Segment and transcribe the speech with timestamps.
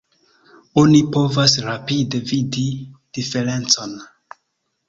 [0.83, 2.65] Oni povas rapide vidi
[3.19, 3.95] diferencon.